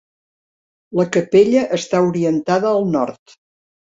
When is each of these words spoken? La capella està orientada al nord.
La 0.99 1.05
capella 1.17 1.61
està 1.77 2.01
orientada 2.07 2.71
al 2.79 2.89
nord. 2.97 3.37